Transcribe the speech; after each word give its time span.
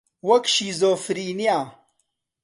وەک 0.27 0.45
شیزۆفرینیا 0.55 1.59